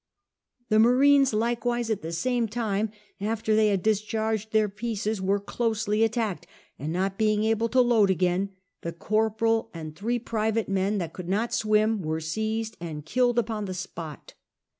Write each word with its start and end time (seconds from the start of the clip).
The 0.69 0.77
inanncs 0.79 1.31
likewise 1.31 1.91
at 1.91 2.01
the 2.01 2.11
same 2.11 2.47
time, 2.47 2.89
after 3.19 3.55
they 3.55 3.67
had 3.67 3.83
discharged 3.83 4.51
their 4.51 4.67
pieives, 4.67 5.21
wen>> 5.21 5.41
closely 5.45 6.03
attacked, 6.03 6.47
and, 6.79 6.91
not 6.91 7.19
being 7.19 7.43
able 7.43 7.69
to 7.69 7.77
loatl 7.81 8.09
again, 8.09 8.49
the 8.81 8.93
corporal 8.93 9.69
aiul 9.75 9.95
three 9.95 10.17
private 10.17 10.67
men 10.67 10.97
that 10.97 11.13
could 11.13 11.29
not 11.29 11.53
swim 11.53 12.01
were 12.01 12.19
seized 12.19 12.77
and 12.79 13.05
killed 13.05 13.37
upon 13.37 13.65
the 13.65 13.75
spot. 13.75 14.33